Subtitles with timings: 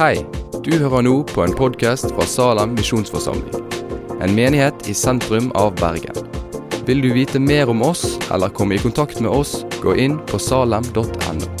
[0.00, 0.22] Hei,
[0.64, 3.66] du hører nå på en podkast fra Salem misjonsforsamling.
[4.24, 6.16] En menighet i sentrum av Bergen.
[6.88, 10.40] Vil du vite mer om oss eller komme i kontakt med oss, gå inn på
[10.40, 11.59] salem.no.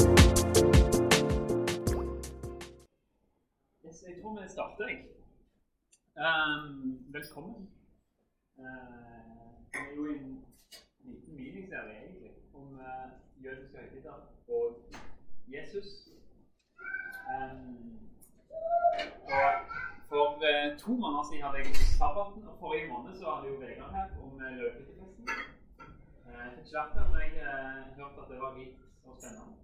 [26.70, 29.54] ikke vært her, men jeg eh, hørte at det var rikt og spennende.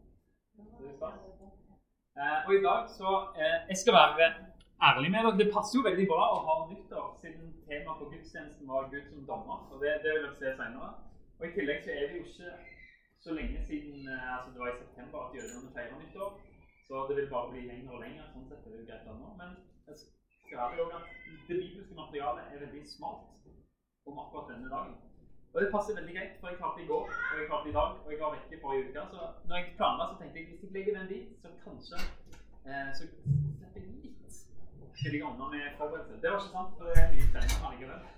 [0.78, 1.19] Det er stas.
[2.23, 3.10] Eh, og i dag så
[3.42, 4.27] eh, Jeg skal være
[4.88, 5.38] ærlig med dere.
[5.41, 9.28] Det passer jo veldig bra å ha nyttår, siden temaet på gudstjenesten var Gud som
[9.30, 9.59] dommer.
[9.70, 10.91] og det, det vil dere se senere.
[11.38, 12.50] Og I tillegg så er det jo ikke
[13.25, 16.30] så lenge siden eh, altså det var i september at jødene feirer nyttår.
[16.86, 18.30] Så det vil bare bli lenger og lenger.
[18.33, 19.30] sånn sett er det jo greit nå.
[19.41, 21.06] Men jeg skal være jo at
[21.48, 23.52] det bibelske materialet er veldig smalt
[24.06, 24.98] om akkurat denne dagen.
[25.56, 27.90] Og det passer veldig greit, for jeg klarte i går og jeg klarte i dag,
[28.04, 29.02] og jeg var vekke forrige uke.
[29.12, 31.96] Så når jeg planla, så tenkte jeg hvis jeg legger den dit, så kanskje
[32.68, 34.34] eh, så slipper jeg litt
[34.98, 36.20] skyldig unna med forberedelse.
[36.22, 38.02] Det var ikke sant, for det er mye spennende allikevel.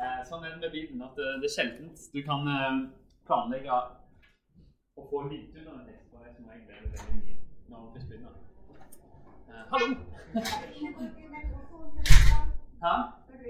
[0.00, 2.76] Eh, sånn er det med bilen at eh, det er sjelden du kan eh,
[3.28, 3.80] planlegge
[4.96, 7.36] å få litt under en tekst, for det er som regel veldig, veldig mye
[7.68, 8.34] når man først begynner.
[9.52, 9.88] Eh, hallo!
[12.84, 12.94] Hæ?
[13.32, 13.44] Eh,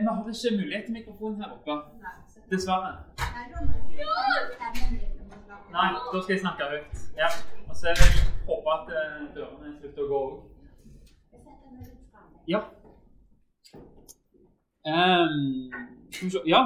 [0.00, 1.72] vi hadde ikke mulighet til mikrofon her oppe.
[2.50, 2.92] Dessverre.
[5.76, 6.96] Nei, da skal jeg snakke høyt.
[7.22, 7.28] Ja.
[7.68, 7.86] Og så
[8.48, 10.34] håper jeg at eh, dørene slutter å gå òg.
[12.52, 12.60] Ja.
[14.92, 15.38] Um,
[16.12, 16.60] skal vi se Ja.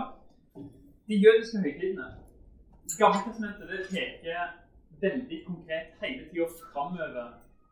[1.08, 2.08] De jødiske høytidene.
[2.98, 4.42] Gammeltestamentet peker
[5.04, 7.28] veldig konkret hele tida framover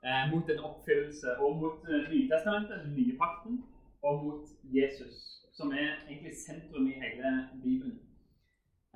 [0.09, 3.55] eh, mot en oppfyllelse, og mot eh, Nytestamentet, den nye pakten,
[4.06, 4.45] og mot
[4.78, 5.15] Jesus,
[5.56, 7.99] som er egentlig sentrum i hele Bibelen.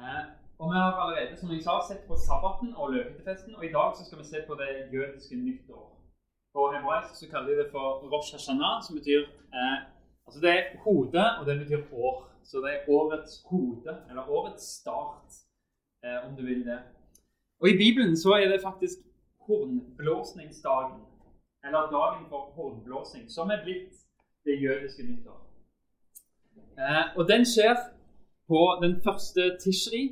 [0.00, 0.24] Eh,
[0.60, 3.88] og Vi har allerede som jeg sa, sett på sabbaten og løpehyttefesten, og i dag
[3.96, 5.86] så skal vi se på det jødiske nyttår.
[6.54, 9.22] På hebraisk så kaller de det for Rosh Hashanah, som betyr
[9.56, 9.78] eh,
[10.26, 12.16] altså det er hode, og det betyr år.
[12.48, 15.28] Så det er årets hode, eller årets start,
[16.04, 16.80] eh, om du vil det.
[17.60, 18.98] Og I Bibelen så er det faktisk
[19.46, 21.00] hornblåsningsdagen,
[21.64, 23.92] eller dagen for hornblåsing, som er blitt
[24.44, 25.40] det jødiske nyttår.
[26.78, 27.76] Eh, og den skjer
[28.48, 30.02] på den første tishri.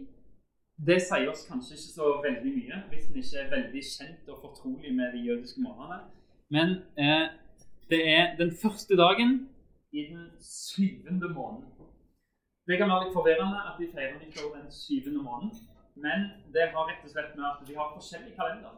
[0.87, 4.39] Det sier oss kanskje ikke så veldig mye, hvis en ikke er veldig kjent og
[4.45, 5.99] fortrolig med de jødiske månedene.
[6.57, 6.69] Men
[7.05, 7.27] eh,
[7.91, 9.49] det er den første dagen
[9.93, 11.67] i den syvende måneden.
[12.67, 15.51] Det kan være litt forvirrende at de feirer nyttår den syvende måneden,
[16.05, 16.19] men
[16.55, 18.75] det har rett og slett med at vi har forskjellig kalender.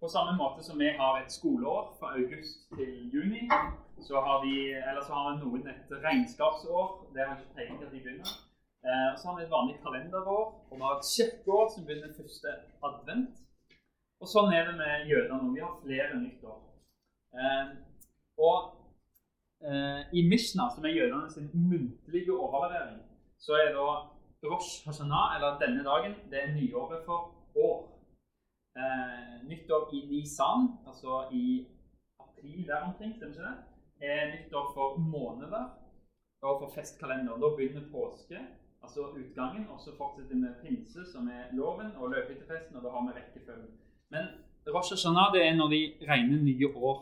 [0.00, 3.42] På samme måte som vi har et skoleår fra august til juni,
[4.00, 6.86] så har, vi, eller så har noen et regnskapsår.
[7.14, 8.32] Det har ikke peiling at de begynner.
[8.88, 12.54] Eh, så har vi et vanlig kalenderår, og vi har et kirkeår som begynner første
[12.88, 13.42] advent.
[14.20, 15.52] Og sånn er det med jødene.
[15.52, 16.58] Vi har flere nyttår.
[17.36, 17.74] Eh,
[18.40, 18.58] og
[19.68, 23.02] eh, i Mishna, som er jødene sin muntlige overlevering,
[23.40, 23.86] så er da
[24.48, 27.99] Rosh Hashanah, eller denne dagen, det er nyåret for år.
[28.76, 31.66] Eh, nyttår i Nisan, altså i
[32.20, 33.56] april der omkring, stemmer ikke det?
[34.00, 35.64] Er nyttår for måneder
[36.42, 37.40] og for festkalender.
[37.42, 38.38] Da begynner påske,
[38.82, 42.88] altså utgangen, og så fortsetter vi med pinse, som er loven, og løpehyttefesten, og da
[42.94, 43.72] har vi rekkefølgen.
[44.12, 44.24] Men
[44.74, 46.98] Rosh Hashanah det er når de regner nye år.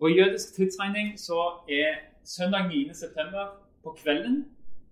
[0.00, 1.38] Og I jødisk tidsregning så
[1.68, 1.90] er
[2.24, 2.94] søndag 9.
[2.94, 3.44] september
[3.82, 4.44] på kvelden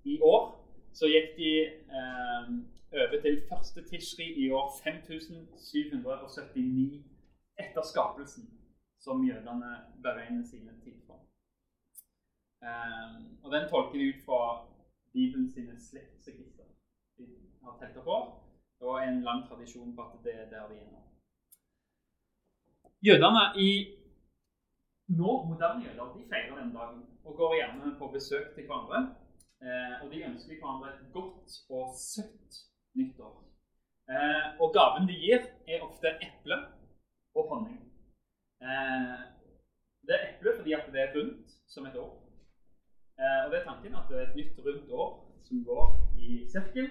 [0.04, 1.52] i år så gikk de
[1.98, 2.48] eh,
[2.92, 7.04] over til første tishri i år 5779
[7.62, 8.44] etter skapelsen,
[9.04, 9.70] som jødene
[10.02, 11.14] beregner sine tid på.
[12.70, 14.40] Um, og den tolker de ut fra
[15.12, 16.64] Bibelen sine slektsregister.
[17.18, 17.24] De
[17.64, 18.26] har telt opp år,
[18.80, 21.00] og en lang tradisjon på at det er der de er nå.
[23.08, 23.70] Jødene i
[25.08, 29.00] nå, moderne jøder de feirer den dagen og går gjerne på besøk til hverandre.
[29.62, 33.34] Eh, og de ønsker hverandre et godt og søtt nyttår.
[34.12, 36.58] Eh, og gaven de gir, er ofte eple
[37.38, 37.78] og honning.
[38.62, 39.20] Eh,
[40.06, 42.12] det er eple fordi at det er rundt som et år.
[43.20, 45.10] Eh, og det er tanken at det er et nytt, rundt år
[45.46, 45.86] som går
[46.18, 46.90] i sirkel.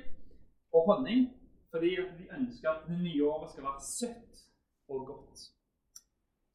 [0.73, 1.29] Og honning
[1.71, 4.45] fordi at de ønsker at det nye året skal være søtt
[4.87, 5.37] og godt.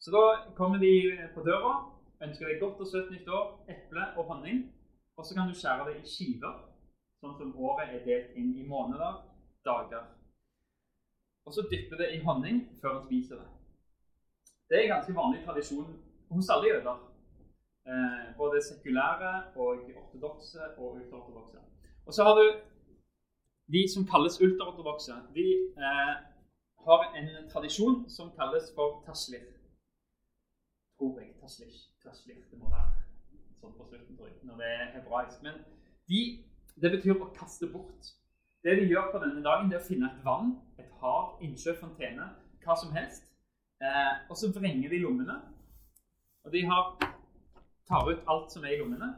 [0.01, 0.93] Så da kommer de
[1.35, 1.73] på døra,
[2.23, 4.59] ønsker deg godt og søtt nytt år, eple og honning.
[5.17, 6.59] Og så kan du skjære det i skiver,
[7.21, 9.23] sånn som året er delt inn i måneder,
[9.71, 10.05] dager.
[11.47, 13.49] Og så dypper det i honning før en spiser det.
[14.69, 15.93] Det er en ganske vanlig tradisjon
[16.31, 16.97] hos alle jøder.
[17.91, 19.69] Eh, både sekulære og
[20.01, 21.59] ortodokse og ultraortodokse.
[22.07, 22.47] Og så har du
[23.75, 25.13] de som kalles ultraortodokse.
[25.39, 25.47] De
[25.85, 26.15] eh,
[26.87, 29.47] har en tradisjon som kalles for taslir.
[30.99, 31.31] Tror jeg.
[31.41, 31.73] Taslir.
[32.03, 32.43] taslir.
[32.51, 32.93] Det må være
[33.61, 35.43] sånn på slutten, tror jeg, når det er hebraisk.
[35.47, 35.59] Men
[36.11, 36.21] de,
[36.83, 38.15] det betyr å kaste bort.
[38.67, 40.49] Det de gjør på denne dagen, det er å finne et vann,
[40.83, 42.25] et hav, innsjø, fontene,
[42.65, 43.29] hva som helst.
[43.79, 45.37] Eh, og så vrenger de lommene.
[46.43, 46.89] Og de har,
[47.87, 49.13] tar ut alt som er i lommene,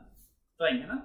[0.61, 0.99] vrenger det,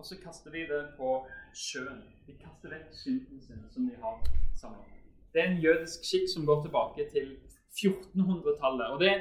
[0.00, 1.12] og så kaster de det på
[1.52, 2.00] sjøen.
[2.24, 4.24] De kaster vekk synden sin som de har
[4.56, 4.88] samla.
[5.36, 7.32] Det er en jødisk skikk som går tilbake til
[7.76, 8.86] 1400-tallet.
[8.88, 9.14] Og det,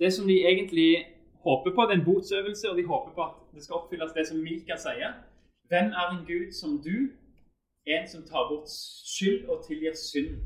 [0.00, 1.04] det som de egentlig
[1.44, 4.30] håper på, det er en botsøvelse, og de håper på at det skal oppfylles det
[4.30, 5.18] som Mika sier.
[5.68, 7.12] Hvem er en gud som du?
[7.86, 8.68] En som tar bort
[9.14, 10.36] skyld og tilgir synd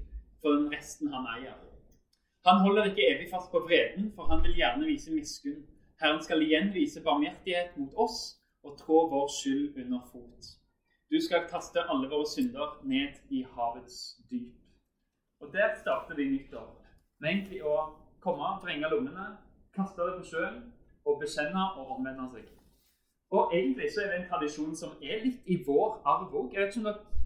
[0.40, 1.56] for den resten han eier.
[2.46, 5.66] Han holder ikke evig fast på vreden, for han vil gjerne vise miskunn.
[6.00, 8.18] Herren skal igjen vise barmhjertighet mot oss
[8.62, 10.48] og trå vår skyld under fot.
[11.10, 13.98] Du skal kaste alle våre synder ned i havets
[14.30, 14.54] dyp.
[15.40, 16.70] Og Der starter de nyttår.
[17.20, 17.76] Med egentlig å
[18.20, 19.26] komme, vrenge lommene,
[19.76, 20.62] kaste det på sjøen
[21.04, 22.48] og bekjenne og omvende seg.
[23.30, 26.52] Og egentlig så er det en tradisjon som er litt i vår arv òg.
[26.54, 27.16] Jeg vet ikke om dere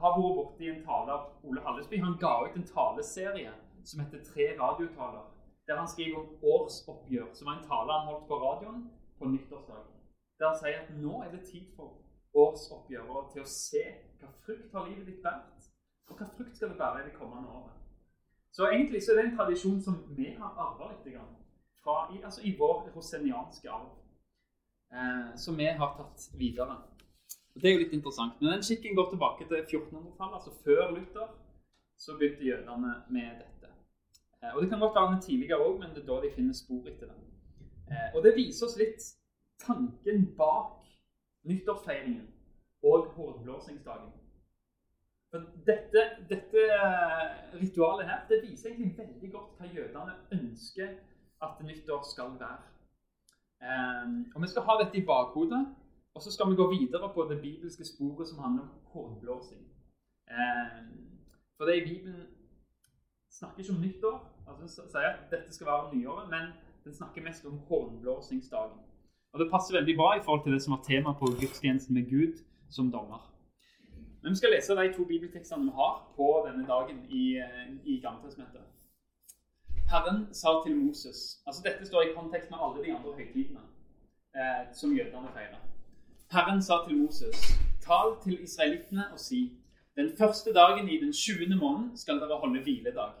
[0.00, 2.00] har vært borti en tale av Ole Hallesby.
[2.02, 3.52] Han ga ut en taleserie
[3.84, 5.24] som heter Tre radiotaler.
[5.66, 8.82] Der han skriver om årsoppgjør, som var en tale han holdt på radioen
[9.18, 9.94] på nyttårsdagen.
[10.38, 11.96] Der han sier at nå er det tid for
[12.36, 13.82] årsoppgjør og til å se
[14.20, 15.66] hva frukt har livet ditt vært,
[16.06, 17.72] og hva frukt skal det bære i det kommende året.
[18.56, 21.32] Så egentlig så er det en tradisjon som vi har arva litt grann,
[21.82, 23.90] fra, i, altså i vår rosenianske arv,
[24.92, 26.78] eh, som vi har tatt videre.
[27.60, 28.40] Det er jo litt interessant.
[28.40, 31.28] Men den skikken går tilbake til 1400-tallet, altså før Luther.
[31.98, 33.70] Så begynte jødene med dette.
[34.42, 36.54] Eh, og Det kan godt være den tidligere òg, men det er da de finner
[36.54, 37.22] spor etter den.
[37.90, 39.06] Eh, og Det viser oss litt
[39.66, 40.84] tanken bak
[41.48, 42.28] nyttårsfeiringen
[42.82, 44.12] og hornblåsingsdagen.
[45.32, 46.60] Men dette, dette,
[47.60, 50.92] ritualet her det viser egentlig veldig godt hva jødene ønsker
[51.42, 52.64] at nyttår skal være.
[54.34, 55.66] Og Vi skal ha dette i bakhodet,
[56.16, 59.62] og så skal vi gå videre på det bibelske sporet som handler om hornblåsing.
[60.36, 60.86] Um,
[61.56, 62.22] for det i Bibelen
[63.38, 64.16] snakker ikke om nyttår,
[64.48, 66.44] altså sier at dette skal være nyåret, men
[66.84, 68.78] den snakker mest om hornblåsingsdagen.
[69.32, 72.10] Og Det passer veldig bra i forhold til det som var tema på gudstjenesten med
[72.10, 72.34] Gud
[72.70, 73.32] som dommer.
[74.22, 78.00] Men Vi skal lese de to bibeltekstene vi har på denne dagen i, eh, i
[78.00, 78.64] Gammeltestamentet.
[79.92, 83.64] Herren sa til Moses altså Dette står i kontekst med alle de andre høytidene
[84.38, 85.75] eh, som jødene feirer.
[86.32, 87.36] Herren sa til Moses,
[87.80, 89.52] tal til israelittene og si:"
[89.96, 91.56] Den første dagen i den 20.
[91.56, 93.12] måneden skal dere holde hviledag.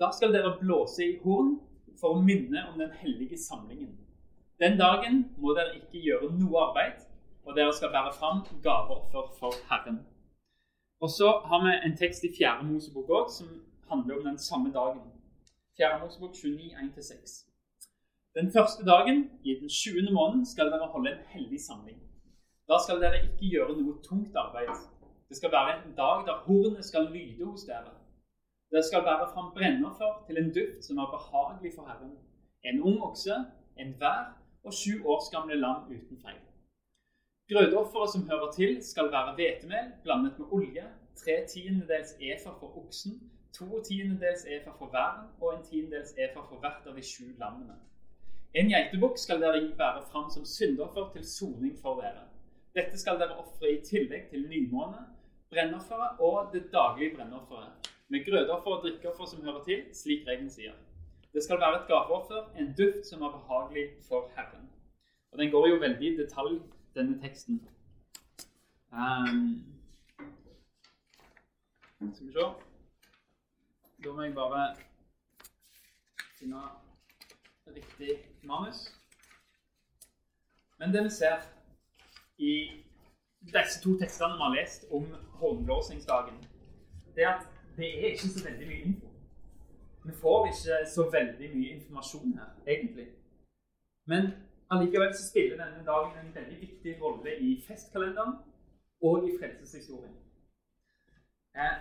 [0.00, 1.60] Da skal dere blåse i horn
[2.00, 3.98] for å minne om den hellige samlingen.
[4.60, 7.04] Den dagen må dere ikke gjøre noe arbeid,
[7.44, 10.00] og dere skal bære fram gaveoffer for Herren.
[11.00, 13.48] Og så har vi en tekst i Fjerde Mosebok òg som
[13.90, 15.12] handler om den samme dagen.
[15.76, 17.46] Fjerde Mosebok 29, 1-6.
[18.34, 20.12] Den første dagen i den 20.
[20.12, 22.00] måneden skal dere holde en hellig samling.
[22.70, 24.68] Da skal dere ikke gjøre noe tungt arbeid.
[25.28, 27.96] Det skal være en dag der hornet skal lyde hos dere.
[28.70, 32.12] Dere skal bære fram brennoffer til en duft som er behagelig for Herren.
[32.62, 33.34] En ung okse,
[33.76, 34.22] en vær
[34.64, 36.38] og sju års gamle lam uten feil.
[37.50, 40.86] Grøtofferet som hører til, skal være hvetemel blandet med olje,
[41.16, 43.18] tre tiendedels efer for oksen,
[43.58, 47.80] to tiendedels efer for væren og en tiendedels efer for hvert av de sju lammene.
[48.54, 52.29] En geitebukk skal dere bære fram som syndoffer til soning for dere.
[52.74, 55.02] Dette skal dere ofre i tillegg til nymåne,
[55.50, 60.76] brennofferet og det daglige brennofferet, med grødeoffer og drikkeoffer som hører til, slik regelen sier.
[61.32, 64.70] Det skal være et gaveoffer, en duft som er behagelig for Herren.
[65.32, 66.58] Og Den går jo veldig i detalj,
[66.94, 67.68] denne teksten.
[68.90, 69.62] Um,
[72.14, 72.46] skal vi se
[74.04, 74.76] Da må jeg bare
[76.38, 76.62] finne
[77.66, 78.96] riktig manus.
[80.78, 81.59] Men det vi ser
[82.40, 82.54] i
[83.54, 85.06] disse to tekstene vi har lest om
[85.40, 86.36] hornblåsingsdagen,
[87.14, 89.06] det er at det er ikke så veldig mye info.
[90.04, 93.08] Vi får ikke så veldig mye informasjon her, egentlig.
[94.06, 94.32] Men
[94.70, 98.34] allikevel så spiller denne dagen en veldig viktig rolle i festkalenderen
[99.02, 100.16] og i frelseshistorien.
[101.56, 101.76] Eh,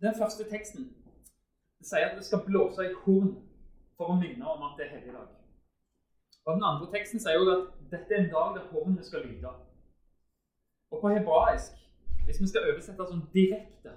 [0.00, 0.92] den første teksten
[1.82, 3.34] sier at det skal blåse i horn
[3.96, 5.28] for å minne om at det er helligdag.
[6.44, 9.52] Og Den andre teksten sier også at dette er en dag der hornet skal lyde.
[10.90, 11.76] Og på hebraisk,
[12.24, 13.96] hvis vi skal oversette sånn direkte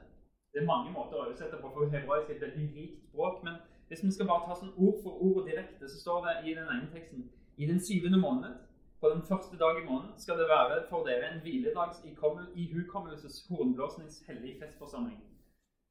[0.54, 3.40] det er mange måter å oversette på, for hebraisk er et veldig rikt språk.
[3.46, 6.34] Men Hvis vi skal bare ta sånn ord for ord og direkte, så står det
[6.50, 7.26] i den ene teksten
[7.58, 8.54] I den syvende måned,
[9.02, 14.22] på den første dag i måneden, skal det være for dere en hviledags ihukommelses hornblåsnings
[14.28, 15.20] hellige festforsamling.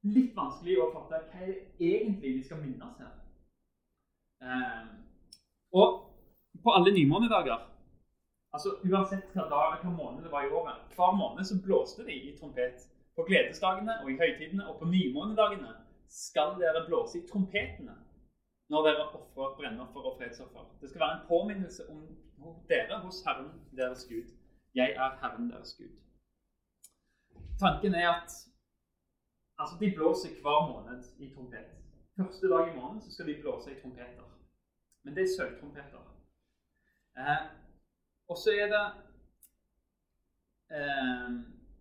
[0.03, 3.13] Litt vanskelig å fatte hva det egentlig vi skal minnes her.
[4.43, 4.87] Eh,
[5.73, 6.01] og
[6.65, 7.69] på alle nymånedager
[8.53, 12.15] altså Uansett hva, dag, hva måned det var i året, hver måned så blåste de
[12.15, 12.89] i trompet.
[13.17, 15.75] På gledesdagene og i høytidene og på nymånedagene
[16.09, 17.97] skal dere blåse i trompetene
[18.73, 20.65] når dere ofrer brennoffer og fredsoffer.
[20.81, 24.33] Det skal være en påminnelse om dere hos Herren deres Gud.
[24.75, 25.93] Jeg er Herren deres Gud.
[27.61, 28.33] Tanken er at
[29.59, 31.69] altså, de blåser hver måned i trompet.
[32.17, 34.29] Første dag i måneden så skal de blåse i trompeter.
[35.05, 36.03] Men det er sølvtrompeter.
[37.17, 37.62] Eh,
[38.33, 38.85] og så er det
[40.77, 41.31] eh,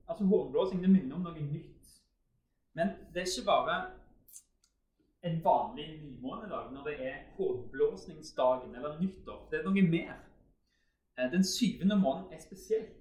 [0.10, 1.91] Altså Hornblåsing det minner om noe nytt.
[2.75, 3.75] Men det er ikke bare
[5.24, 9.48] en vanlig nymånedag når det er hornblåsningsdagen eller nyttår.
[9.51, 10.17] Det er noe mer.
[11.17, 12.98] Eh, den syvende måneden er spesielt.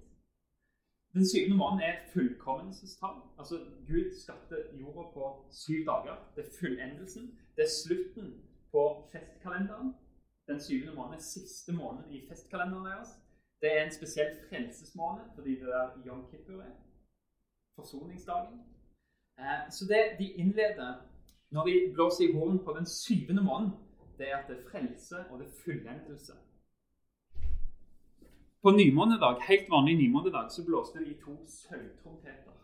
[1.13, 3.17] Den syvende måneden er fullkommenelsestall.
[3.39, 3.55] Altså
[3.87, 6.15] Gud skapte jorda på syv dager.
[6.35, 7.39] Det er fullendelsen.
[7.55, 8.33] Det er slutten
[8.71, 9.95] på festkalenderen.
[10.47, 13.09] Den syvende måneden er siste måneden i festkalenderen deres.
[13.61, 16.63] Det er en spesiell frelsesmåned fordi det er Yom Kippur.
[17.75, 18.59] Forsoningsdagen.
[19.39, 20.93] Eh, så det de innleder
[21.49, 23.73] når de blåser i horn på den syvende måneden,
[24.17, 26.33] det er at det er frelse og det er fullendelse.
[28.61, 32.57] På nymånedag, helt vanlig nymånedag så blåste de to sølvtrompeter.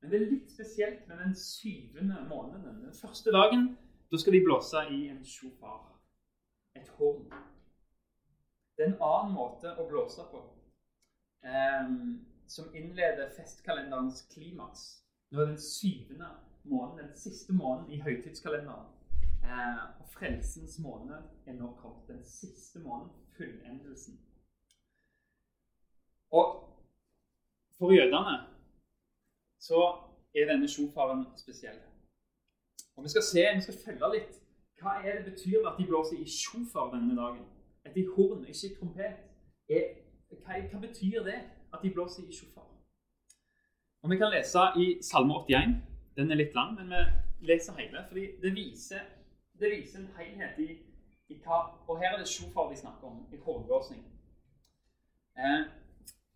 [0.00, 2.84] Men det er litt spesielt med den syvende måneden.
[2.84, 3.78] Den første dagen
[4.12, 6.00] da skal de blåse i en sjofar,
[6.76, 7.26] et horn.
[8.76, 10.42] Det er en annen måte å blåse på,
[11.48, 14.84] um, som innleder festkalenderens klimaks.
[15.30, 16.28] Nå er den syvende
[16.64, 18.92] måneden, den siste måneden i høytidskalenderen.
[19.46, 22.08] Eh, og frelsens måned er nå kommet.
[22.08, 24.20] Den siste måneden, fullendelsen.
[26.30, 26.46] Og
[27.78, 28.38] for jødene
[29.58, 29.82] så
[30.34, 31.78] er denne sjofaren spesiell.
[32.96, 34.40] Og Vi skal se, vi skal følge litt.
[34.80, 37.44] Hva er det betyr at de blåser i sjofar denne dagen?
[37.86, 39.16] Et de horn, ikke trompet.
[39.68, 39.82] Er,
[40.30, 41.38] hva, hva, betyr det
[41.74, 42.66] at de blåser i sjofar?
[44.02, 45.76] Og Vi kan lese i Salme 81.
[46.16, 46.90] Den er litt lang, men
[47.40, 48.04] vi leser hele.
[48.08, 49.00] fordi det viser,
[49.60, 50.68] det viser en helhet i,
[51.28, 54.04] i, hva Og her er det sjofar de snakker om, i hårblåsning.
[55.38, 55.62] Eh,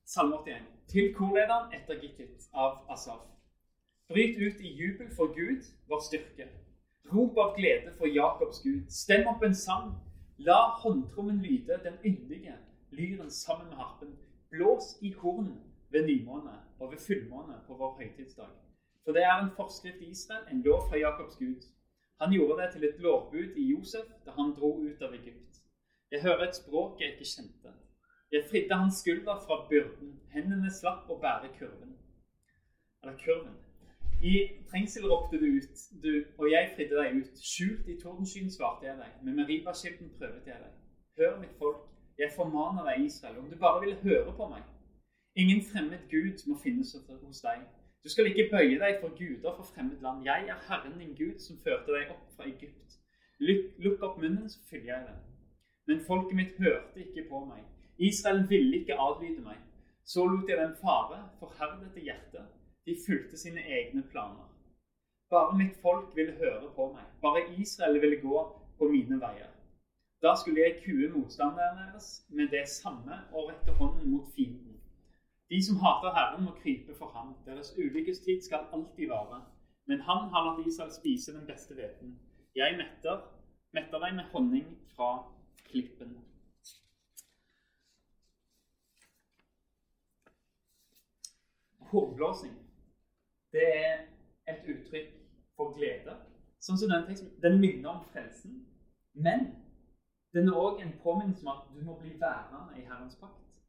[0.05, 0.63] Salme 81.
[0.89, 3.27] Til korlederen etter Gittit av Asaf.
[4.09, 6.49] Bryt ut i jubel for Gud, vår styrke.
[7.15, 8.83] Rop av glede for Jakobs Gud.
[8.91, 9.93] Stem opp en sang.
[10.43, 12.57] La håndtrommen lyde, den yndige,
[12.91, 14.19] lyren sammen med harpen.
[14.51, 18.49] Blås i horn ved nymåne og ved fullmåne på vår høytidsdag.
[19.05, 21.63] For det er en forskrift i Israel, en lov fra Jakobs Gud.
[22.21, 25.61] Han gjorde det til et lovbud i Josef da han dro ut av Egypt.
[26.11, 27.73] Jeg hører et språk jeg ikke kjente.
[28.33, 30.21] Jeg fridde hans skulder fra byrden.
[30.33, 31.99] Hendene slapp å bære kurven.
[33.03, 33.57] Eller kurven.
[34.23, 34.33] I
[34.71, 37.39] trengsel ropte du ut, du, og jeg fridde deg ut.
[37.41, 39.15] Skjult i tordenskyen svarte jeg deg.
[39.25, 40.75] Med Meribashilden prøvet jeg deg.
[41.19, 41.87] Hør, mitt folk,
[42.19, 44.67] jeg formaner deg, Israel, om du bare vil høre på meg.
[45.41, 47.65] Ingen fremmed Gud må finnes hos deg.
[48.05, 50.25] Du skal ikke bøye deg for guder fra fremmed land.
[50.25, 53.01] Jeg er Herren din Gud, som førte deg opp fra Egypt.
[53.41, 55.21] Lukk opp munnen, så fyller jeg den.
[55.89, 57.65] Men folket mitt hørte ikke på meg.
[57.99, 59.61] Israel ville ikke adlyde meg.
[60.05, 62.60] Så lot jeg dem fare, forherdet i hjertet.
[62.91, 64.47] De fulgte sine egne planer.
[65.31, 67.05] Bare mitt folk ville høre på meg.
[67.23, 68.39] Bare Israel ville gå
[68.79, 69.51] på mine veier.
[70.23, 74.81] Da skulle jeg kue motstanderne deres med det samme og rette hånden mot fienden.
[75.51, 77.37] De som hater Herren, må krype for ham.
[77.47, 79.39] Deres ulykkestid skal alltid vare.
[79.87, 82.19] Men han har latt Israel spise den beste hveten.
[82.55, 83.23] Jeg metter,
[83.73, 84.67] metter deg med honning
[84.97, 85.13] fra
[85.71, 86.19] klippen.
[91.79, 92.70] Hornblåsing,
[93.53, 93.97] det er
[94.49, 95.11] et uttrykk
[95.57, 96.17] for glede.
[96.61, 98.67] Som den Den minner om frelsen.
[99.13, 99.57] Men
[100.33, 103.63] den er òg en påminnelse om at du må bli værende i Herrens pakt.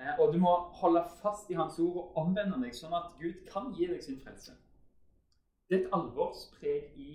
[0.00, 3.44] Eh, og du må holde fast i Hans ord og omvende deg, sånn at Gud
[3.52, 4.56] kan gi deg sin frelse.
[5.68, 7.12] Det er et alvorspreg i,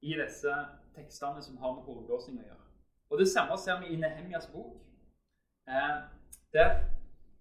[0.00, 0.54] i disse
[0.94, 2.64] tekstene som har med hovedblåsing å gjøre.
[3.10, 4.78] Og Det samme ser vi i Nehemjas bok.
[5.68, 5.98] Eh,
[6.52, 6.80] der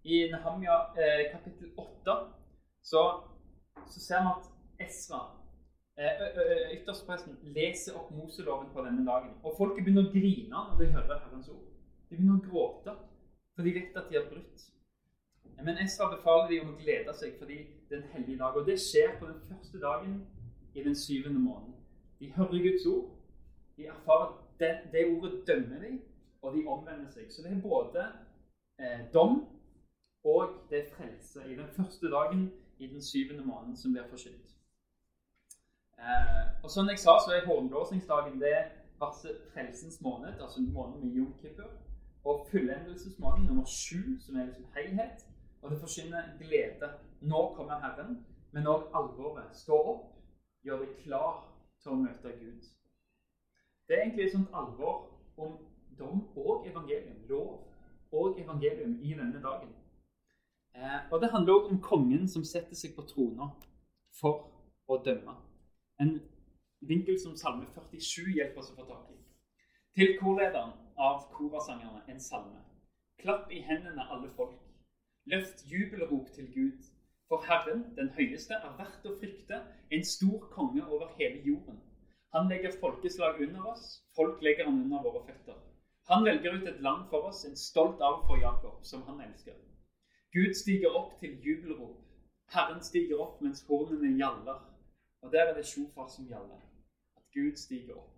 [0.04, 2.18] I Nehemja eh, kapittel 8
[2.90, 3.04] så,
[3.92, 5.20] så, ser vi at Esra,
[5.98, 9.34] ytterst ytterstpresten, leser opp Moseloven på denne dagen.
[9.44, 11.66] Og folket begynner å grine når de hører Herrens ord.
[12.08, 12.94] De begynner å gråte.
[13.56, 14.68] For de vet at de har brutt.
[15.66, 17.58] Men Esra befaler dem å glede seg fordi
[17.90, 18.56] det er en hellig dag.
[18.56, 20.20] Og det skjer på den første dagen
[20.78, 21.74] i den syvende måneden.
[22.22, 23.10] De hører Guds ord.
[23.78, 26.00] De erfarer det, det ordet dømmer dem,
[26.42, 27.28] og de omvender seg.
[27.34, 28.06] Så det er både
[28.80, 29.42] eh, dom
[30.28, 32.48] og det er frelse i den første dagen
[32.80, 34.56] i den syvende måneden som blir forkynt.
[36.00, 38.58] Eh, og som jeg sa, så er hårblåsningsdagen det
[39.00, 41.70] varsler frelsens måned, altså måneden med Jom Kippur.
[42.24, 45.28] Og fullendelsesmåneden nummer sju, som er liksom helhet.
[45.62, 46.90] Og det forsyner glede.
[47.22, 49.56] Nå kommer Herren, men òg alvoret.
[49.56, 50.04] Stå opp,
[50.64, 51.40] gjør deg klar
[51.82, 52.68] til å møte Gud.
[53.88, 55.08] Det er egentlig et sånt alvor
[55.38, 55.58] om
[56.00, 57.64] dom og evangelium, lov
[58.12, 59.72] og evangelium i denne dagen.
[60.78, 63.50] Eh, og det handler òg om kongen som setter seg på trona
[64.20, 64.44] for
[64.86, 65.34] å dømme.
[66.02, 66.20] En
[66.86, 69.18] vinkel som Salme 47 hjelper oss å få tak i.
[69.98, 70.76] Til korlederen
[71.08, 72.62] av korasangerne en salme.
[73.18, 74.60] Klapp i hendene, alle folk.
[75.26, 76.86] Løft jubelrop til Gud.
[77.28, 79.58] For Herren, den høyeste, er verdt å frykte,
[79.92, 81.82] en stor konge over hele jorden.
[82.36, 85.58] Han legger folkeslag under oss, folk legger han under våre føtter.
[86.12, 89.58] Han velger ut et land for oss, en stolt arv for Jakob, som han elsker.
[90.34, 91.98] Gud stiger opp til jubelrop.
[92.54, 94.60] Herren stiger opp mens hornene gjaller.
[95.22, 96.62] Og der er det sjofar som gjaller.
[97.18, 98.14] At Gud stiger opp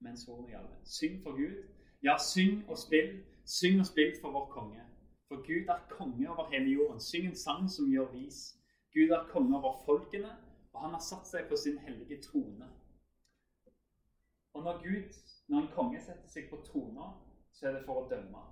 [0.00, 0.78] mens hornene gjaller.
[0.84, 1.62] Syng for Gud.
[2.02, 3.22] Ja, syng og spill.
[3.44, 4.82] Syng og spill for vår konge.
[5.28, 7.00] For Gud er konge over hele jorden.
[7.00, 8.58] Syng en sang som gjør vis.
[8.94, 10.30] Gud er konge over folkene,
[10.72, 12.68] og han har satt seg på sin hellige trone.
[14.52, 15.14] Og når Gud,
[15.48, 17.14] når en konge setter seg på trona,
[17.52, 18.42] så er det for å dømme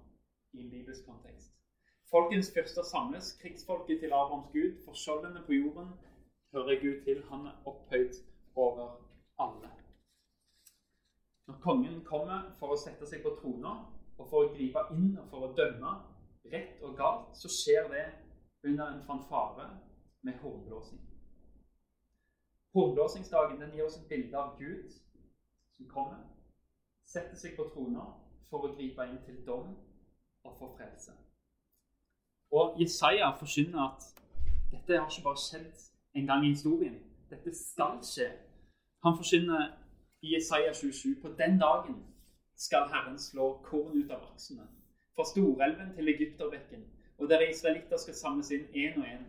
[0.52, 1.59] i en bibelsk kontekst.
[2.10, 5.92] Folkens fyrster samles, krigsfolket til Abrahams Gud, for skjoldene på jorden
[6.52, 7.24] hører Gud til.
[7.24, 8.14] Han er opphøyd
[8.54, 8.88] over
[9.38, 9.70] alle.
[11.46, 13.76] Når kongen kommer for å sette seg på trona
[14.18, 15.94] og for å gripe inn og for å dømme
[16.50, 18.04] rett og galt, så skjer det
[18.66, 19.68] under en fanfare
[20.26, 21.00] med hornblåsing.
[22.74, 24.90] Hornblåsingsdagen den gir oss et bilde av Gud
[25.76, 26.26] som kommer,
[27.06, 28.10] setter seg på trona
[28.50, 29.70] for å gripe inn til dom
[30.42, 31.14] og for frelse.
[32.50, 34.02] Og Jesaja forkynner at
[34.70, 35.84] dette har ikke bare skjedd
[36.14, 36.96] en gang i historien.
[37.30, 38.28] Dette skal skje.
[39.04, 39.68] Han forkynner
[40.22, 41.96] i Jesaja 27 på den dagen
[42.56, 44.66] skal Herren slå korn ut av aksene.
[45.14, 46.84] Fra Storelven til Egypterbekken,
[47.18, 49.24] og der israelitter skal samles inn én og én.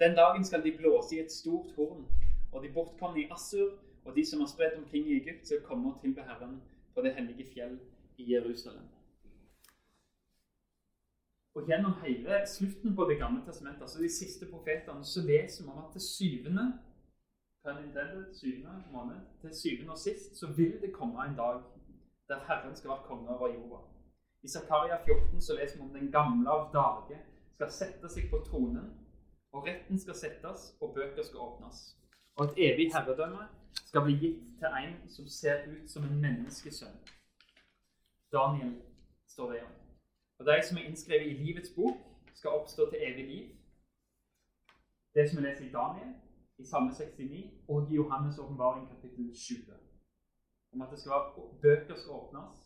[0.00, 2.04] Den dagen skal de blåse i et stort horn,
[2.52, 3.70] og de bortkomne i Assur
[4.06, 6.62] og de som har spredt omkring i Egypt, skal komme og tilbe Herren
[6.94, 7.78] på det hellige fjell
[8.18, 8.86] i Jerusalem.
[11.56, 15.70] Og Gjennom hele slutten på Det gamle testamentet, altså de siste profetene, så leser vi
[15.70, 16.66] om at til syvende
[18.32, 21.60] syvende måned, til syvende og sist så vil det komme en dag
[22.28, 23.82] der Herren skal være konge over jorda.
[24.42, 27.18] I Zakaria 14 så leser vi om den gamle av dage
[27.54, 28.90] skal sette seg på tronen,
[29.52, 31.96] og retten skal settes, og bøker skal åpnes.
[32.36, 33.48] Og et evig herredømme
[33.86, 37.00] skal bli gitt til en som ser ut som en menneskesønn.
[38.32, 38.74] Daniel
[39.26, 39.85] står det om.
[40.38, 41.96] Og de som er innskrevet i livets bok,
[42.34, 43.46] skal oppstå til evig liv.
[45.14, 46.10] Det som vi leser i Daniel,
[46.58, 49.72] i Salme 69, og i Johannes' åpenbaring kapittel 20.
[50.72, 52.58] Om at det skal være, bøker skal åpnes,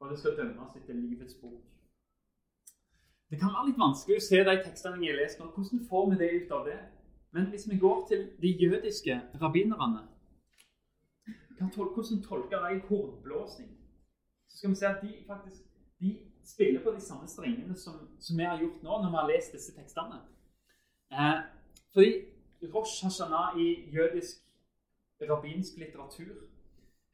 [0.00, 1.62] og det skal dømmes etter livets bok.
[3.30, 5.50] Det kan være litt vanskelig å se de tekstene jeg har lest nå.
[5.54, 6.78] Hvordan får vi det ut av det?
[7.30, 10.08] Men hvis vi går til de jødiske rabbinerne
[11.60, 13.70] Hvordan tolker de hornblåsning?
[14.48, 15.62] Så skal vi se at de faktisk
[16.00, 19.30] de spiller på de samme strengene som, som, vi har gjort nå når vi har
[19.30, 20.20] lest disse tekstene.
[21.12, 21.38] Eh,
[21.92, 22.10] fordi
[22.74, 24.36] Rosh Hashanah i jødisk
[25.20, 26.34] rabbinsk litteratur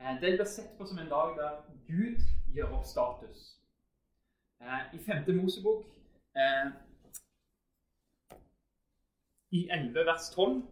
[0.00, 1.52] eh, det blir sett på som en dag der
[1.86, 2.22] Gud
[2.54, 3.56] gjør opp status.
[4.60, 5.36] Eh, I 5.
[5.36, 5.84] Mosebok
[6.36, 6.72] eh,
[9.50, 10.62] i 11 vers 12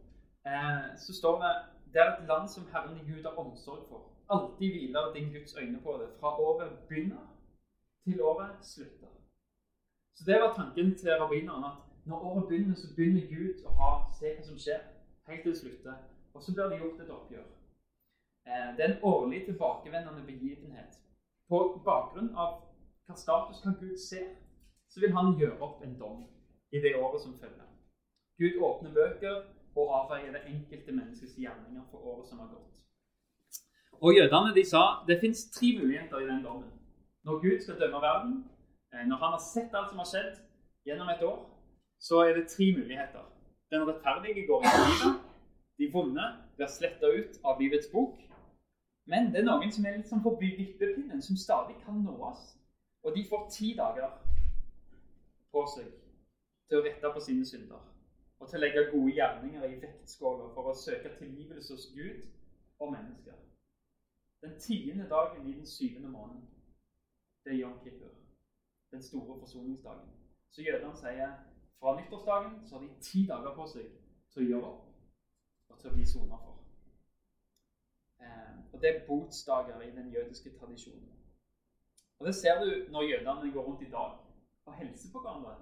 [0.46, 1.54] eh, så står det
[1.94, 4.10] det er et land som Herren Gud har omsorg for.
[4.28, 7.33] Alltid hviler din Guds øyne på det, fra året begynner
[8.04, 9.08] til året slutter.
[10.14, 11.64] Så Det var tanken til rabbineren.
[11.64, 14.80] at Når året begynner, så begynner Gud å ha, se hva som skjer,
[15.26, 15.94] helt til det slutter.
[16.34, 17.46] Og så blir det gjort et oppgjør.
[18.46, 20.98] Eh, det er en årlig tilbakevendende begivenhet.
[21.48, 22.60] På bakgrunn av
[23.06, 24.22] hva status kan Gud se,
[24.88, 26.24] så vil han gjøre opp en dom
[26.72, 27.68] i det året som følger.
[28.38, 29.42] Gud åpner bøker
[29.76, 32.80] og avveier det enkelte menneskets gjerninger for året som har gått.
[34.00, 36.70] Og Jødene de sa det fins tre muligheter i den dommen.
[37.24, 38.50] Når Gud skal dømme verden,
[38.92, 40.34] eh, når han har sett alt som har skjedd
[40.86, 41.40] gjennom et år,
[41.98, 43.24] så er det tre muligheter.
[43.70, 45.22] Den rettferdige går inn i livet.
[45.78, 48.20] De vonde blir sletta ut av livets bok.
[49.06, 52.44] Men det er noen som er litt sånn forbi vippepinnen, som stadig kan nås.
[53.04, 54.12] Og de får ti dager
[55.52, 55.90] på seg
[56.68, 57.82] til å rette på sine synder.
[58.40, 62.24] Og til å legge gode gjerninger i vektskåler for å søke tilgivelse hos Gud
[62.80, 63.36] og mennesker.
[64.44, 66.48] Den tiende dagen i den syvende måneden,
[67.44, 68.12] det er Yom Kippur.
[68.90, 70.08] Den store forsoningsdagen.
[70.50, 71.32] Så jødene sier
[71.78, 73.88] fra nyttårsdagen så har de ti dager på seg
[74.32, 76.60] til å gjøre opp og til å bli sona for.
[78.20, 81.10] Eh, og Det er botsdager i den jødiske tradisjonen.
[82.18, 84.12] Og Det ser du når jødene går rundt i dag
[84.66, 85.56] og hilser på hverandre.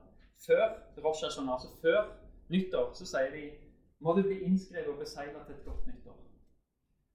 [0.46, 0.64] Før
[1.04, 2.18] Rosh Hashanah, altså før
[2.48, 3.50] nyttår, så sier de
[3.98, 6.18] må du bli innskrevet og besegla til et godt nyttår.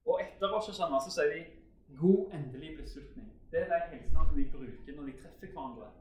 [0.06, 3.37] Og etter Rosh Hashanah så sier de god endelig beslutning.
[3.52, 5.92] Det er de hilsenene de bruker når de treffer hverandre.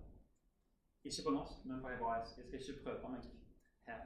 [1.05, 2.39] Ikke på norsk, men på hebraisk.
[2.39, 3.21] Jeg skal ikke prøve meg
[3.87, 4.01] her.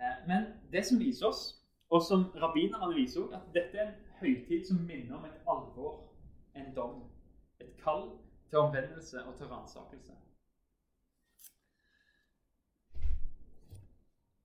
[0.00, 0.42] Eh, men
[0.72, 1.42] det som viser oss,
[1.90, 5.94] og som rabbinerne viser òg, at dette er en høytid som minner om et alvor,
[6.54, 7.02] en dom.
[7.60, 8.10] Et kall
[8.50, 10.12] til omvendelse og til ransakelse.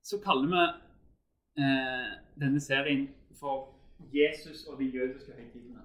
[0.04, 0.64] Så kaller vi
[1.64, 2.10] eh,
[2.42, 3.76] denne serien for
[4.14, 5.82] Jesus og de jødiske høytidene.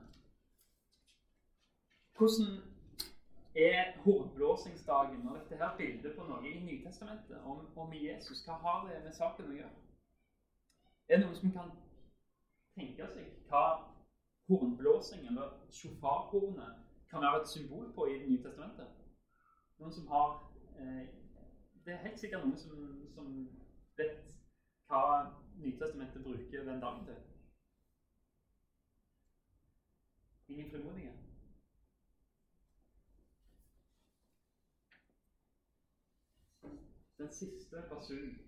[2.19, 2.63] Hvordan
[3.55, 8.41] er hornblåsingsdagen og dette her bildet på noe i Nytestamentet om, om Jesus?
[8.45, 9.77] Hva har det med saken å gjøre?
[11.09, 11.71] Er det noen som kan
[12.75, 13.63] tenke seg hva
[14.49, 18.99] hornblåsing, eller sjofarhornet, kan være et symbol på i Det nye testamentet?
[19.79, 20.35] Noen som har
[20.81, 21.07] eh,
[21.85, 23.31] Det er helt sikkert noen som, som
[23.97, 24.19] vet
[24.91, 25.05] hva
[25.63, 27.23] Nytestamentet bruker den dagen til.
[30.49, 31.18] Ingen frimodige?
[37.19, 38.39] Den siste basunen.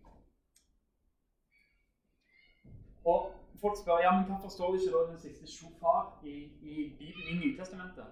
[3.04, 3.20] Og
[3.60, 6.34] folk spør ja, men hvorfor står ikke den siste sjofar i,
[6.72, 8.04] i Bibelen, i Nytestamentet?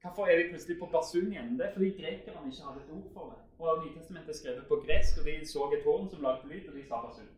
[0.00, 1.58] Hvorfor er de plutselig på basun igjen?
[1.58, 3.40] Det er fordi grekerne ikke hadde et ord for det.
[3.58, 6.74] Og Nytestamentet er skrevet på gresk, og de så et tårn som lagde lyd, og
[6.76, 7.30] de sa basun.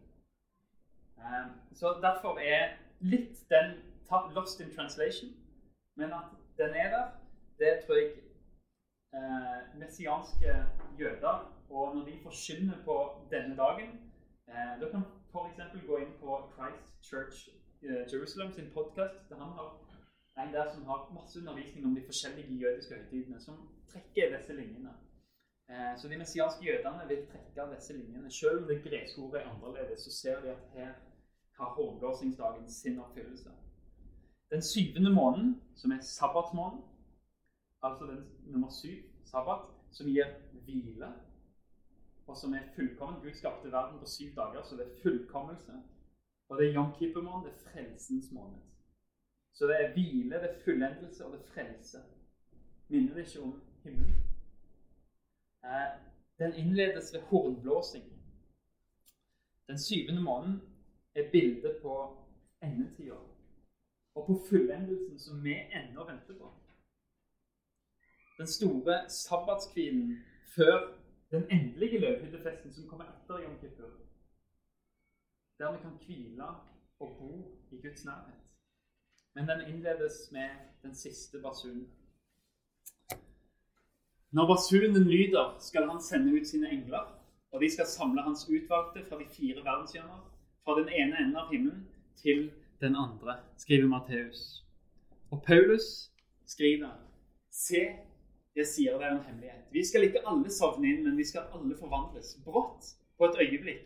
[1.17, 3.67] Um, så derfor er litt den
[4.37, 5.31] lost in translation,
[5.97, 7.07] men at den er der,
[7.59, 8.11] det tror jeg
[9.17, 10.67] uh, messianske
[11.01, 12.97] jøder Og når de forsyner på
[13.31, 13.89] denne dagen,
[14.49, 15.03] eh, da kan
[15.33, 15.61] f.eks.
[15.87, 17.49] gå inn på Christ Church
[17.83, 19.29] eh, Jerusalem sin podkast.
[19.31, 19.69] Han har
[20.43, 23.55] en der som har masse undervisning om de forskjellige jødiske høytidene, som
[23.93, 24.93] trekker disse linjene.
[25.71, 28.31] Eh, så de messianske jødene vil trekke disse linjene.
[28.31, 30.93] Selv om det greske ordet er annerledes, så ser de at her
[31.59, 33.51] har hornblåsingsdagen sin oppfyllelse.
[34.51, 36.85] Den syvende måneden, som er sabbatmåneden,
[37.83, 40.27] altså den nummer syv, sabbat, som gir
[40.65, 41.13] hvile
[42.31, 43.23] og som er fullkommen.
[43.23, 45.73] Gud skapte verden på syv dager, så det er fullkommelse.
[46.49, 48.61] Og det er Yom Kippur-måned, det er frelsens måned.
[49.53, 51.99] Så det er hvile, det er fullendelse, og det er frelse.
[52.89, 54.15] Minner det ikke om himmelen?
[55.65, 55.91] Eh,
[56.39, 58.05] den innledes ved hornblåsing.
[59.67, 60.61] Den syvende måneden
[61.15, 62.17] er bildet på
[62.63, 63.15] endetida
[64.15, 66.53] og på fullendelsen som vi ennå venter på.
[68.39, 70.19] Den store sabbatskvilen
[70.57, 71.00] før
[71.31, 73.91] den endelige løvhyttefesten som kommer etter Jom Kippur.
[75.59, 76.49] Der vi kan hvile
[77.01, 77.33] og bo
[77.71, 78.41] i Guds nærhet.
[79.35, 80.49] Men den innledes med
[80.83, 81.89] den siste basunen.
[84.31, 89.05] Når basunen lyder, skal han sende ut sine engler, og de skal samle hans utvalgte
[89.09, 90.21] fra de fire verdenshjørner,
[90.65, 94.65] fra den ene enden av himmelen til den andre, skriver Matteus.
[95.31, 96.11] Og Paulus
[96.47, 96.91] skriver
[97.51, 97.97] Se,
[98.61, 99.65] jeg sier det er en hemmelighet.
[99.73, 102.37] Vi skal ikke alle sovne inn, men vi skal alle forvandles.
[102.45, 103.85] Brått, på et øyeblikk,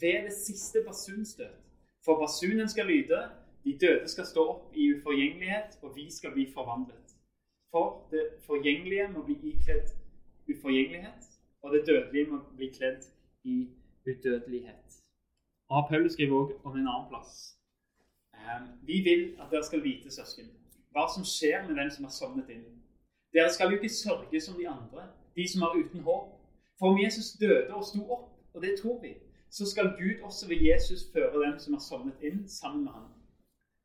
[0.00, 1.62] ved det siste basunstøt.
[2.04, 3.20] For basunen skal lyde,
[3.64, 7.16] de døde skal stå opp i uforgjengelighet, og vi skal bli forvandlet.
[7.70, 9.90] For det forgjengelige må bli ikledd
[10.50, 11.26] uforgjengelighet,
[11.62, 13.02] og det dødelige må bli kledd
[13.44, 13.68] i
[14.06, 15.02] udødelighet.
[15.68, 17.58] Og Paulus skriver òg om en annen plass.
[18.34, 20.50] Ehm, vi vil at dere skal vite, søsken,
[20.94, 22.64] hva som skjer med den som har sovnet inn
[23.32, 26.32] dere skal jo ikke sørge som de andre, de som er uten håp.
[26.78, 29.14] For om Jesus døde og sto opp, og det tror vi,
[29.50, 33.08] så skal Gud også ved Jesus føre dem som har sovnet inn, sammen med ham.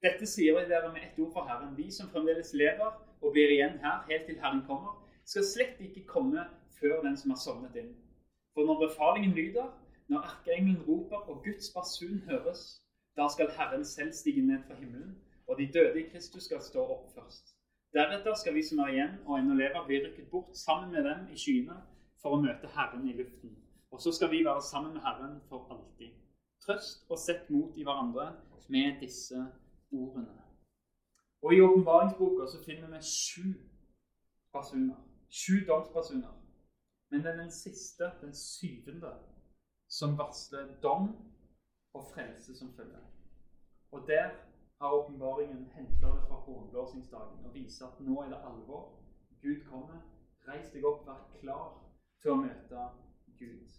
[0.04, 1.78] Dette sier jeg dere med ett ord fra Herren.
[1.78, 2.90] Vi som fremdeles lever
[3.22, 6.46] og blir igjen her helt til Herren kommer, skal slett ikke komme
[6.80, 7.92] før den som har sovnet inn.
[8.54, 9.70] For når befalingen lyder,
[10.10, 12.82] når erkeengelen roper og Guds basun høres,
[13.16, 15.16] da skal Herren selv stige ned fra himmelen,
[15.48, 17.56] og de døde i Kristus skal stå opp først.
[17.94, 21.26] Deretter skal vi som er igjen og ennå lever, bli rykket bort sammen med dem
[21.32, 21.76] i skyene
[22.22, 23.58] for å møte Herren i luften.
[23.92, 26.14] Og så skal vi være sammen med Herren for alltid.
[26.64, 28.30] Trøst og sett mot i hverandre
[28.72, 29.36] med disse
[29.92, 30.38] ordene.
[31.42, 33.54] Og I åpenbaringsboka så finner vi sju
[34.54, 35.00] personer.
[35.30, 36.36] Sju domspersoner.
[37.12, 39.12] Men det er den siste, den syvende,
[39.90, 41.10] som varsler dom
[41.94, 43.04] og frelse som følger.
[43.92, 44.30] Og der
[44.82, 48.88] har åpenbaringen henta det fra hornblåsningsdagen og viser at nå er det alvor.
[49.42, 50.00] Gud kommer.
[50.48, 51.68] Reis deg opp, vær klar
[52.22, 52.86] til å møte
[53.40, 53.76] Gud.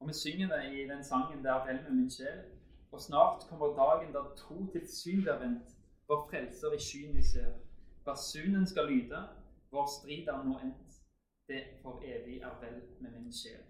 [0.00, 2.48] Og Vi synger det i den sangen 'Der vel med min sjel'.
[2.92, 5.68] Og snart kommer dagen der tro til syn blir vendt,
[6.08, 7.52] vår frelser i skyen vi ser.
[8.04, 9.28] Basunen skal lyde,
[9.70, 11.02] vår strid er nå endt.
[11.48, 13.62] Det for evig er vel med min sjel.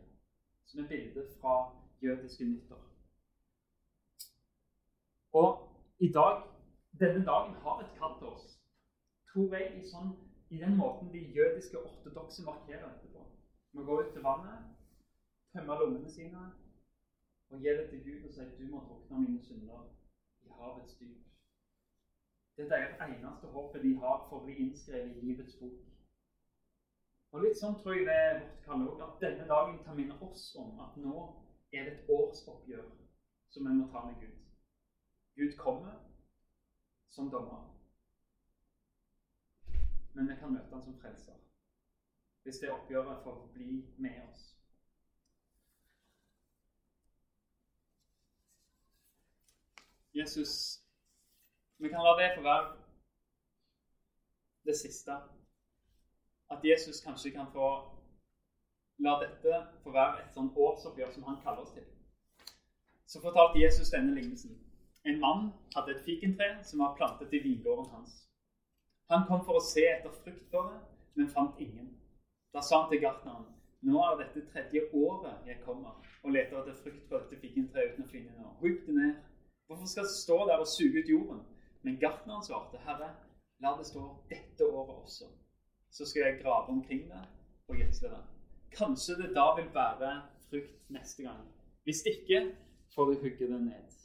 [0.67, 2.77] Som et bilde fra jødiske nytter.
[5.33, 5.72] Og
[6.03, 6.43] i dag,
[7.01, 8.47] denne dagen har et kall til oss.
[9.33, 10.09] Tror jeg i, sånn,
[10.51, 13.23] i den måten de jødiske ortodokse markerer dette på.
[13.73, 14.65] Vi går ut til vannet,
[15.55, 16.43] tømmer lommene sine
[17.53, 19.87] og gir det til Gud og sier du må drukne mine synder
[20.43, 21.23] i havets dyp.
[22.59, 25.81] Dette er det eneste håpet de har for å bli innskrevet i livets bok.
[27.33, 30.19] Og litt sånn tror jeg det er vårt kall òg, at denne dagen kan minne
[30.27, 31.29] oss om at nå
[31.71, 32.89] er det et årsoppgjør
[33.55, 34.42] som vi må ta med Gud.
[35.35, 35.93] Gud kommer
[37.09, 37.79] som dommer.
[40.13, 41.37] Men vi kan møte han som frelser.
[42.43, 44.49] Hvis det oppgjøret får bli med oss.
[50.15, 50.79] Jesus
[51.79, 52.77] Vi kan la det få være
[54.65, 55.13] det siste.
[56.51, 57.69] At Jesus kanskje kan få
[58.99, 61.87] la dette få være et sånn årsoppgjør som han kaller oss til.
[63.07, 64.72] Så fortalte Jesus denne lignelsen.
[65.05, 68.21] En mann hadde et fikentre som var plantet i vingården hans.
[69.11, 70.79] Han kom for å se etter frukt for det,
[71.19, 71.91] men fant ingen.
[72.55, 73.49] Da sa han til gartneren,
[73.83, 78.07] nå er dette tredje året jeg kommer og leter etter frukt på dette fikentreet uten
[78.07, 78.55] å finne noe.
[78.63, 79.15] Hugg det ned
[79.67, 81.39] Hvorfor skal det stå der og suge ut jorden?
[81.83, 83.09] Men gartneren svarte, Herre,
[83.65, 85.31] la det stå dette året også.
[85.91, 87.23] Så skal jeg grave omkring det
[87.69, 88.21] og gjødsle det.
[88.77, 90.13] Kanskje det da vil være
[90.51, 91.47] frukt neste gang.
[91.85, 92.45] Hvis ikke
[92.95, 94.02] får du hugge det ned.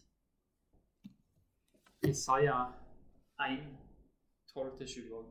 [2.05, 2.57] Jesaja
[3.39, 3.77] 1,
[4.55, 5.25] 12-20 òg.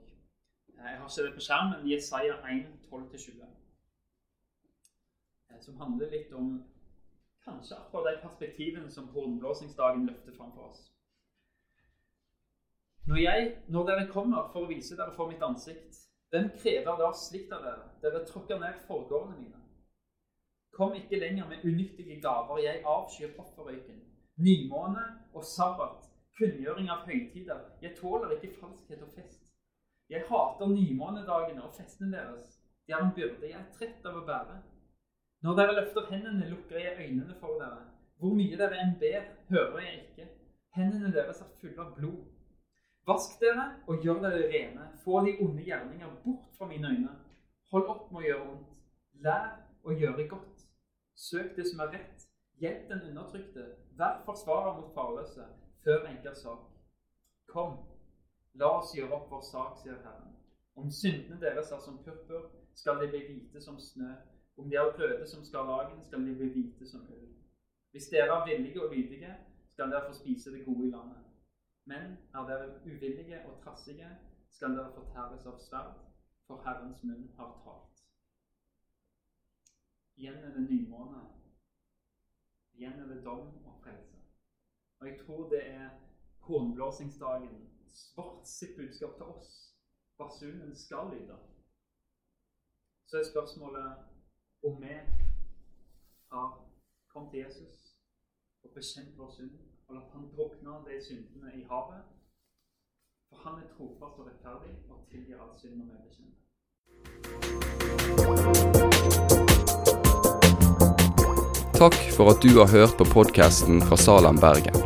[0.77, 1.91] Jeg har ikke det på skjermen.
[1.91, 3.45] Jesaja 1, 12-20.
[5.51, 6.65] Eh, som handler litt om
[7.47, 10.81] Kanskje akkurat de perspektivene som hornblåsingsdagen løfter fram for oss.
[13.07, 16.01] Når, jeg, når dere kommer for å vise dere for mitt ansikt,
[16.35, 17.85] hvem krever da slikt av dere?
[18.03, 19.63] Dere tråkker ned forgårdene mine.
[20.75, 24.03] Kom ikke lenger med unyttige gaver, jeg avskyr offerrøyken.
[24.43, 26.06] Nymåne og sabbat,
[26.39, 27.65] kunngjøring av høytider.
[27.83, 29.43] Jeg tåler ikke falskhet og fest.
[30.11, 32.61] Jeg hater nymånedagene og festene deres.
[32.87, 34.61] De er en byrde jeg er trett av å bære.
[35.43, 37.83] Når dere løfter hendene, lukker jeg øynene for dere.
[38.21, 40.29] Hvor mye dere enn ber, hører jeg ikke.
[40.77, 42.23] Hendene deres er fulle av blod.
[43.07, 44.87] Vask dere og gjør dere rene.
[45.05, 47.13] Få de onde gjerninger bort fra mine øyne.
[47.73, 48.73] Hold opp med å gjøre vondt.
[49.27, 49.53] Lær
[49.85, 50.65] å gjøre godt.
[51.17, 52.27] Søk det som er rett.
[52.63, 53.71] Hjelp den undertrykte.
[53.99, 55.45] Vær forsvarer mot farløse.
[55.87, 56.59] Før enkers sak.
[57.47, 57.77] Kom,
[58.59, 60.33] la oss gjøre opp vår sak, sier Herren.
[60.75, 64.09] Om syndene deres er som purpur, skal de bli hvite som snø.
[64.59, 67.29] Om de er røde som skarlagen, skal de bli hvite som ull.
[67.95, 69.37] Hvis dere er villige og lydige,
[69.77, 71.23] skal dere få spise det gode i landet.
[71.85, 74.11] Men er dere uvillige og trassige,
[74.51, 75.95] skal dere fortæres av sverd,
[76.51, 78.05] for Herrens munn har talt.
[80.17, 81.25] Igjen er det nymåne.
[82.75, 84.16] Igjen er det dom og frelse.
[85.01, 85.89] Og jeg tror det er
[86.41, 87.69] kornblåsingsdagen
[88.17, 89.75] vårt sitt budskap til oss.
[90.19, 91.37] Basunen skal lyde.
[93.07, 93.95] Så er spørsmålet
[94.63, 94.97] om vi
[96.31, 96.49] har
[97.09, 97.97] kommet til Jesus
[98.63, 102.03] og bekjent vår synd og latt han drukne de syndene i havet.
[103.29, 106.37] For han er trofast og rettferdig og tilgir all synd når vi bekjenner.
[111.77, 114.86] Takk for at du har hørt på podkasten fra Salem, Bergen.